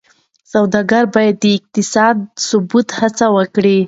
سوداګر 0.53 1.03
باید 1.15 1.35
د 1.43 1.45
اقتصادي 1.57 2.23
ثبات 2.47 2.87
هڅه 2.99 3.25
وکړي. 3.37 3.77